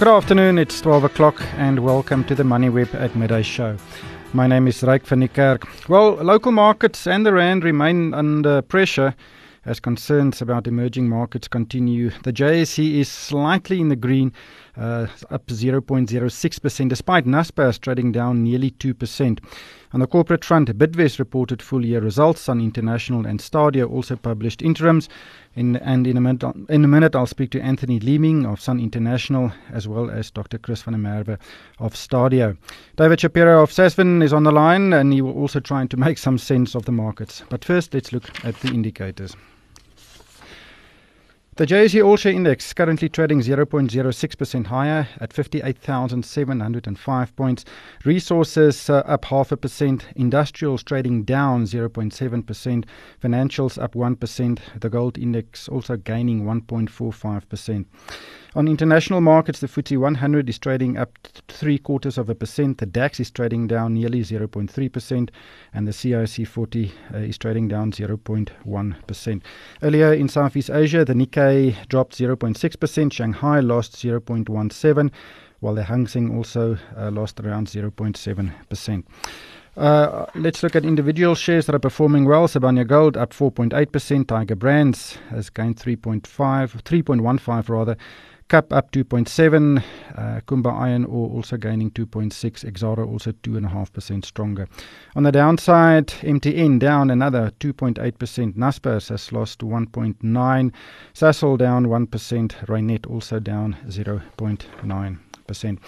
[0.00, 3.76] Good afternoon, it's 12 o'clock, and welcome to the MoneyWeb at Midday Show.
[4.32, 5.90] My name is Ryk van Niekerk.
[5.90, 9.14] Well, local markets and the Rand remain under pressure
[9.66, 12.08] as concerns about emerging markets continue.
[12.22, 14.32] The JSE is slightly in the green,
[14.76, 19.38] uh, up 0.06%, despite Naspers trading down nearly 2%.
[19.92, 22.42] On the corporate front, Bidvest reported full year results.
[22.42, 25.08] Sun International and Stadio also published interims.
[25.56, 28.78] In, and in a, minute, in a minute, I'll speak to Anthony Leeming of Sun
[28.78, 30.58] International as well as Dr.
[30.58, 31.38] Chris van der Merwe
[31.80, 32.56] of Stadio.
[32.96, 36.18] David Shapiro of Sasfin is on the line and he will also try to make
[36.18, 37.42] some sense of the markets.
[37.48, 39.34] But first, let's look at the indicators.
[41.60, 47.66] The JSE All Share Index currently trading 0.06% higher at 58,705 points.
[48.02, 50.06] Resources uh, up half a percent.
[50.16, 52.84] Industrials trading down 0.7%.
[53.22, 54.58] Financials up 1%.
[54.80, 57.84] The gold index also gaining 1.45%.
[58.56, 62.78] On international markets, the FTSE 100 is trading up three quarters of a percent.
[62.78, 65.30] The DAX is trading down nearly 0.3%,
[65.72, 69.42] and the CAC 40 uh, is trading down 0.1%.
[69.84, 75.10] Earlier in Southeast Asia, the Nikkei dropped 0.6%, Shanghai lost 0.17,
[75.60, 79.04] while the Hang Seng also uh, lost around 0.7%.
[79.76, 82.48] Uh, let's look at individual shares that are performing well.
[82.48, 84.26] Sibanye Gold up 4.8%.
[84.26, 86.22] Tiger Brands has gained 3.5,
[86.82, 87.96] 3.15 rather.
[88.50, 89.80] KAP up 2.7,
[90.16, 94.66] uh, Kumba Iron Ore also gaining 2.6, Exxaro also 2.5% stronger.
[95.14, 100.72] On the downside, MTN down another 2.8%, Naspers has lost 1.9,
[101.14, 102.08] Sasol down 1%,
[102.66, 105.78] Reinet also down 0.9%.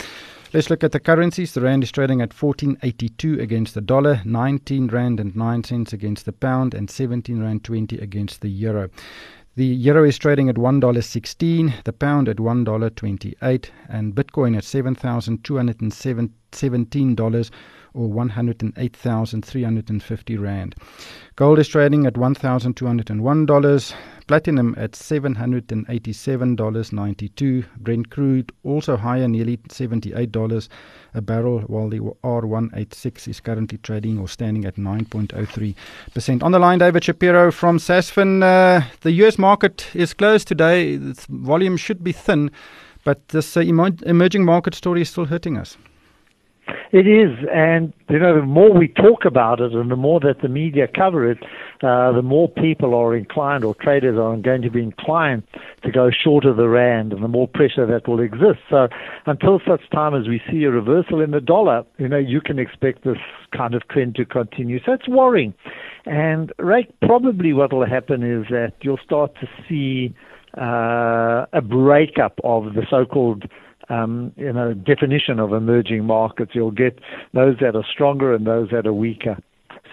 [0.55, 1.55] Let's look at the currencies.
[1.55, 6.27] The rand is trading at 14.82 against the dollar, 19 rand and 9 cents against
[6.27, 8.90] the pound, and 17 rand 20 against the euro.
[9.55, 17.51] The euro is trading at $1.16, the pound at $1.28, and Bitcoin at $7,217
[17.95, 20.75] or 108,350 Rand.
[21.36, 23.95] Gold is trading at $1,201,
[24.27, 30.69] platinum at $787.92, Brent crude also higher, nearly $78
[31.14, 36.42] a barrel, while the R186 is currently trading or standing at 9.03%.
[36.42, 38.42] On the line, David Shapiro from Sasfin.
[38.42, 40.97] Uh, the US market is closed today.
[40.97, 42.51] The volume should be thin,
[43.05, 45.77] but this uh, emerging market story is still hurting us.
[46.92, 50.42] It is, and you know, the more we talk about it, and the more that
[50.42, 51.39] the media cover it,
[51.83, 55.42] uh, the more people are inclined, or traders are going to be inclined
[55.83, 58.61] to go short of the rand, and the more pressure that will exist.
[58.70, 58.89] So,
[59.27, 62.58] until such time as we see a reversal in the dollar, you know, you can
[62.58, 63.18] expect this
[63.56, 64.79] kind of trend to continue.
[64.84, 65.55] So it's worrying,
[66.06, 70.14] and right, probably what will happen is that you'll start to see
[70.58, 73.44] uh, a breakup of the so-called
[73.88, 76.52] um, you know, definition of emerging markets.
[76.54, 76.98] You'll get
[77.34, 79.38] those that are stronger and those that are weaker.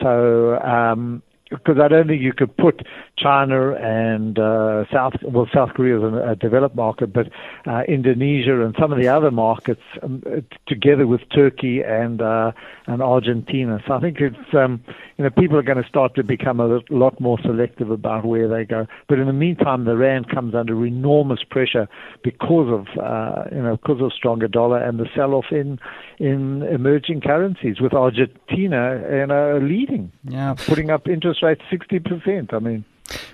[0.02, 2.86] So um, because I don't think you could put
[3.22, 7.28] China and uh, South well South Korea is a, developed market, but
[7.68, 10.24] uh, Indonesia and some of the other markets um,
[10.68, 12.52] together with Turkey and uh,
[12.88, 13.80] and Argentina.
[13.88, 14.84] So I think it's um,
[15.18, 18.48] you know people are going to start to become a lot more selective about where
[18.48, 18.88] they go.
[19.08, 21.88] But in the meantime, the rand comes under enormous pressure
[22.24, 25.80] because of uh, you know because of stronger dollar and the sell-off in
[26.20, 32.54] in emerging currencies with Argentina you know leading, yeah, putting up interest rates sixty percent.
[32.54, 32.86] I mean.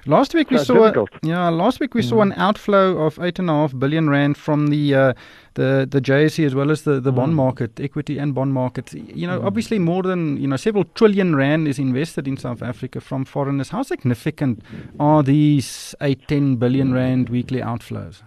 [0.07, 1.49] Last week we saw a, yeah.
[1.49, 2.09] Last week we mm.
[2.09, 5.13] saw an outflow of eight and a half billion rand from the uh,
[5.55, 7.15] the the JSE as well as the, the mm.
[7.15, 8.93] bond market, equity and bond market.
[8.93, 9.45] You know, mm.
[9.45, 13.69] obviously more than you know several trillion rand is invested in South Africa from foreigners.
[13.69, 14.61] How significant
[14.99, 18.21] are these eight ten billion rand weekly outflows?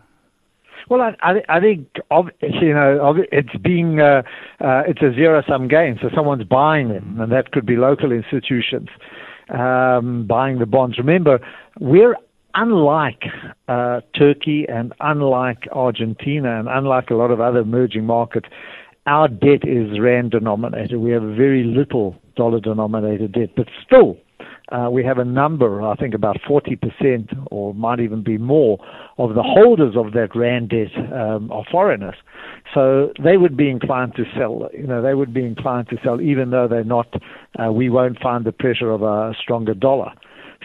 [0.89, 1.87] Well, I, I, I think
[2.41, 4.23] you know it's being uh,
[4.61, 5.97] uh, it's a zero sum game.
[6.03, 8.89] So someone's buying them, and that could be local institutions
[9.51, 10.99] um, buying the bonds.
[10.99, 11.41] Remember,
[11.81, 12.17] we're
[12.55, 13.23] unlike
[13.69, 18.49] uh, Turkey and unlike Argentina and unlike a lot of other emerging markets.
[19.07, 20.99] Our debt is rand denominated.
[20.99, 24.19] We have very little dollar denominated debt, but still
[24.71, 28.79] uh, we have a number, I think about 40% or might even be more,
[29.17, 32.17] of the holders of that rand debt um, are foreigners.
[32.75, 34.69] So they would be inclined to sell.
[34.75, 37.07] You know, they would be inclined to sell, even though they're not.
[37.59, 40.13] Uh, we won't find the pressure of a stronger dollar.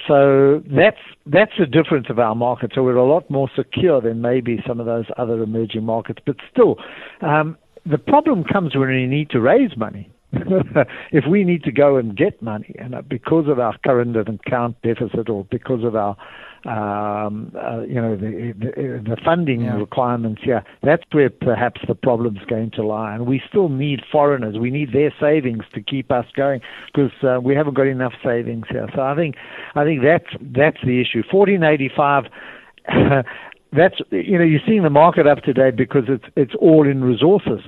[0.08, 2.72] So that's that's the difference of our market.
[2.76, 6.20] So we're a lot more secure than maybe some of those other emerging markets.
[6.26, 6.78] But still,
[7.22, 10.10] um, the problem comes when we need to raise money.
[11.12, 15.30] if we need to go and get money, and because of our current account deficit
[15.30, 16.18] or because of our
[16.66, 19.76] um, uh, you know, the, the, the funding yeah.
[19.76, 20.64] requirements here.
[20.82, 23.14] That's where perhaps the problem's going to lie.
[23.14, 24.58] And we still need foreigners.
[24.58, 28.66] We need their savings to keep us going because uh, we haven't got enough savings
[28.70, 28.88] here.
[28.96, 29.36] So I think,
[29.76, 31.24] I think that's that's the issue.
[31.32, 32.26] 1485.
[33.76, 37.62] that's you know you're seeing the market up today because it's it's all in resources.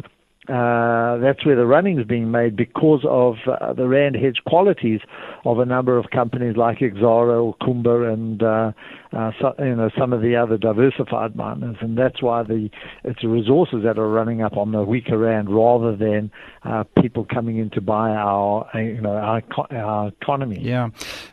[0.47, 4.99] Uh, that's where the running is being made because of uh, the rand hedge qualities
[5.43, 8.71] of a number of companies like Exxaro, Kumba and uh,
[9.15, 12.69] uh, so, you know some of the other diversified miners, and that's why the
[13.05, 16.29] it's resources that are running up on the weaker rand rather than
[16.65, 19.41] uh, people coming in to buy our uh, you know our,
[19.71, 20.59] our economy.
[20.59, 20.89] Yeah,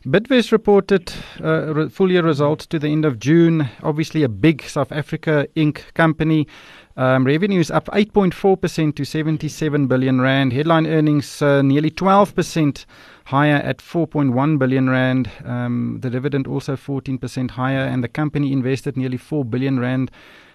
[0.07, 1.13] Bidvest reported
[1.43, 3.69] uh, full year results to the end of June.
[3.83, 5.93] Obviously, a big South Africa Inc.
[5.95, 6.47] company.
[6.95, 10.53] Um, revenues up 8.4% to 77 billion rand.
[10.53, 12.85] Headline earnings uh, nearly 12%
[13.25, 15.31] higher at 4.1 billion rand.
[15.45, 20.11] Um, the dividend also 14% higher, and the company invested nearly 4 billion rand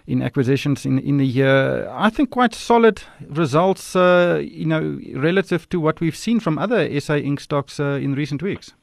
[0.08, 1.88] in acquisitions in in the year.
[1.92, 7.00] I think quite solid results, uh, you know, relative to what we've seen from other
[7.00, 7.42] SA Inc.
[7.42, 8.74] stocks uh, in recent weeks.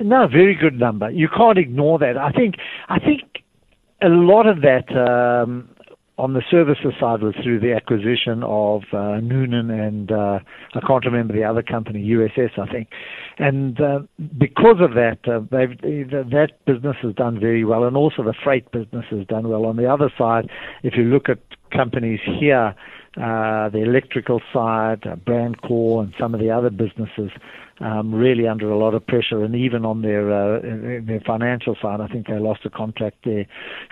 [0.00, 1.10] No, very good number.
[1.10, 2.16] You can't ignore that.
[2.18, 2.56] I think
[2.88, 3.22] I think
[4.02, 5.68] a lot of that um,
[6.16, 10.38] on the services side was through the acquisition of uh, Noonan and uh,
[10.74, 12.88] I can't remember the other company, USS, I think.
[13.38, 14.00] And uh,
[14.38, 15.78] because of that, uh, they've,
[16.30, 19.66] that business has done very well, and also the freight business has done well.
[19.66, 20.48] On the other side,
[20.84, 21.38] if you look at
[21.72, 22.76] companies here,
[23.16, 27.30] uh, the electrical side, uh, Brandcorp, and some of the other businesses,
[27.80, 32.00] um, really under a lot of pressure, and even on their uh, their financial side,
[32.00, 33.46] I think they lost a contract there.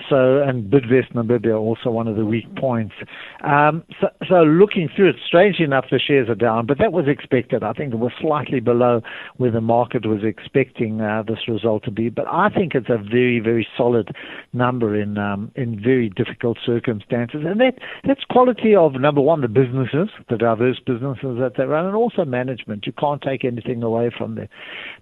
[0.08, 2.94] So, and Bidvest Namibia also one of the weak points.
[3.43, 7.06] Um, so, so, looking through it, strangely enough, the shares are down, but that was
[7.08, 7.62] expected.
[7.62, 9.00] I think it was slightly below
[9.37, 12.08] where the market was expecting uh, this result to be.
[12.08, 14.14] But I think it's a very, very solid
[14.52, 19.49] number in um, in very difficult circumstances, and that that's quality of number one, the
[19.49, 22.87] businesses, the diverse businesses that they run, and also management.
[22.87, 24.48] You can't take anything away from there.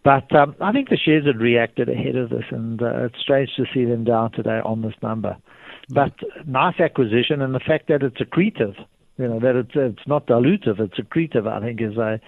[0.05, 3.49] But um, I think the shares had reacted ahead of this, and uh, it's strange
[3.57, 5.39] to see them down today on this number.
[5.89, 6.13] But
[6.47, 8.77] nice acquisition, and the fact that it's accretive,
[9.19, 11.49] you know, that it's it's not dilutive, it's accretive.
[11.49, 12.21] I think is a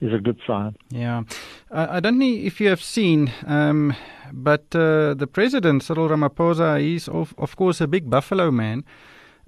[0.00, 0.76] is a good sign.
[0.90, 1.22] Yeah,
[1.70, 3.94] uh, I don't know if you have seen, um,
[4.32, 8.84] but uh, the president Cyril Ramaphosa, is of of course a big Buffalo man.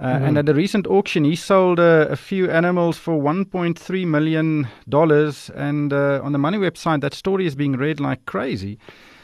[0.00, 0.24] Uh, mm-hmm.
[0.24, 5.50] And at a recent auction, he sold uh, a few animals for 1.3 million dollars.
[5.54, 8.78] And uh, on the Money website, that story is being read like crazy.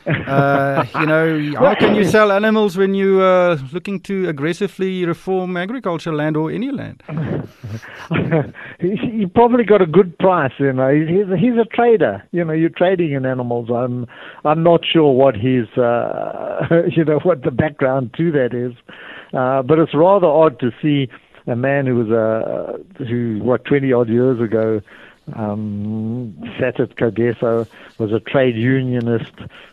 [0.07, 5.57] Uh, you know, how can you sell animals when you are looking to aggressively reform
[5.57, 7.03] agriculture land or any land?
[8.81, 10.53] he probably got a good price.
[10.59, 12.23] You know, he's he's a trader.
[12.33, 13.69] You know, you're trading in animals.
[13.71, 14.07] I'm
[14.45, 16.67] I'm not sure what his uh,
[16.97, 18.73] you know what the background to that is.
[19.33, 21.09] Uh, but it's rather odd to see
[21.47, 24.81] a man who was a who what 20 odd years ago
[25.35, 27.69] um, sat at CODESA,
[27.99, 29.33] was a trade unionist,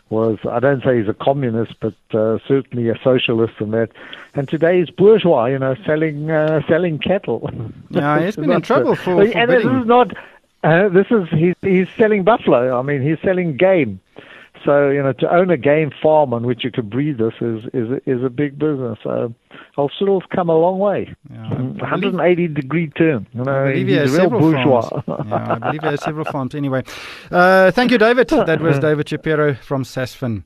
[0.10, 3.90] was I don't say he's a communist, but uh, certainly a socialist and that.
[4.34, 7.50] And today he's bourgeois, you know, selling uh, selling cattle.
[7.90, 9.26] Yeah, he's been in trouble for.
[9.26, 10.16] for and this is not.
[10.64, 12.80] Uh, this is he's he's selling buffalo.
[12.80, 14.00] I mean, he's selling game.
[14.66, 17.64] So you know, to own a game farm on which you could breed this is
[17.74, 18.98] is is a big business.
[19.04, 19.34] So
[19.78, 21.14] Alcidel's come a long way.
[21.32, 23.28] Yeah, 180 degree turn.
[23.34, 24.90] You know, I believe he's real bourgeois.
[25.08, 26.56] yeah, I believe he has several farms.
[26.56, 26.84] Anyway,
[27.32, 28.28] uh, thank you, David.
[28.30, 30.44] That was David Shapiro from Sasfin.